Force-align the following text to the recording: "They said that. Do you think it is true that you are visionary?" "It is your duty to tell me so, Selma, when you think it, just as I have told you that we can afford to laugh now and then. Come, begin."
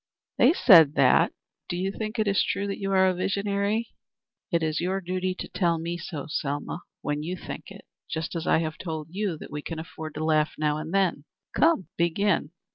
"They 0.39 0.53
said 0.53 0.95
that. 0.95 1.31
Do 1.69 1.77
you 1.77 1.91
think 1.91 2.17
it 2.17 2.27
is 2.27 2.43
true 2.43 2.65
that 2.65 2.79
you 2.79 2.91
are 2.91 3.13
visionary?" 3.13 3.89
"It 4.51 4.63
is 4.63 4.81
your 4.81 4.99
duty 4.99 5.35
to 5.35 5.47
tell 5.47 5.77
me 5.77 5.95
so, 5.99 6.25
Selma, 6.27 6.81
when 7.03 7.21
you 7.21 7.37
think 7.37 7.65
it, 7.69 7.85
just 8.09 8.35
as 8.35 8.47
I 8.47 8.57
have 8.61 8.79
told 8.79 9.09
you 9.11 9.37
that 9.37 9.51
we 9.51 9.61
can 9.61 9.77
afford 9.77 10.15
to 10.15 10.25
laugh 10.25 10.53
now 10.57 10.77
and 10.77 10.91
then. 10.91 11.25
Come, 11.53 11.87
begin." 11.97 12.49